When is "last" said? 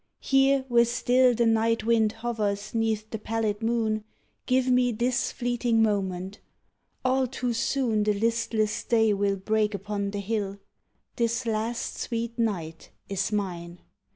11.45-11.97